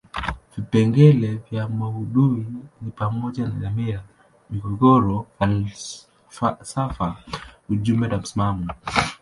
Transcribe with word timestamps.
Vipengele 0.53 1.31
vya 1.49 1.67
maudhui 1.69 2.45
ni 2.81 2.91
pamoja 2.91 3.43
na 3.49 3.49
dhamira, 3.49 4.03
migogoro, 4.49 5.27
falsafa 6.29 7.23
ujumbe 7.69 8.07
na 8.07 8.17
msimamo. 8.17 8.67